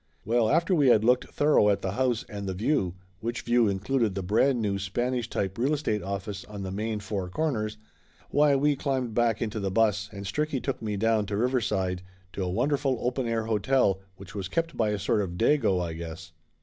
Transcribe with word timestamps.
Well, 0.25 0.49
after 0.49 0.73
we 0.73 0.87
had 0.87 1.03
looked 1.03 1.29
thorough 1.29 1.69
at 1.69 1.83
the 1.83 1.91
house 1.91 2.25
and 2.27 2.47
the 2.47 2.55
view, 2.55 2.95
which 3.19 3.43
view 3.43 3.67
included 3.67 4.15
the 4.15 4.23
brand 4.23 4.59
new 4.59 4.79
Spanish 4.79 5.29
type 5.29 5.59
real 5.59 5.75
estate 5.75 6.01
office 6.01 6.43
on 6.45 6.63
the 6.63 6.71
main 6.71 6.99
four 6.99 7.29
corners, 7.29 7.77
why 8.31 8.55
we 8.55 8.75
climbed 8.75 9.13
back 9.13 9.43
into 9.43 9.59
the 9.59 9.69
bus 9.69 10.09
and 10.11 10.25
Stricky 10.25 10.59
took 10.59 10.81
me 10.81 10.97
down 10.97 11.27
to 11.27 11.37
Riverside 11.37 12.01
to 12.33 12.41
a 12.43 12.49
wonderful 12.49 12.97
open 12.99 13.27
air 13.27 13.45
hotel 13.45 14.01
which 14.15 14.33
was 14.33 14.47
kept 14.47 14.75
by 14.75 14.89
a 14.89 14.97
sort 14.97 15.21
of 15.21 15.37
Dago, 15.37 15.79
I 15.79 15.93
guess. 15.93 16.31